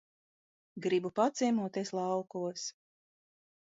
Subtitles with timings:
[0.85, 2.61] Gribu paciemoties laukos.